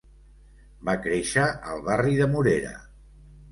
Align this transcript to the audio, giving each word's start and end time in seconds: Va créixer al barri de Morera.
Va 0.89 0.95
créixer 1.03 1.45
al 1.75 1.85
barri 1.91 2.17
de 2.23 2.31
Morera. 2.35 2.75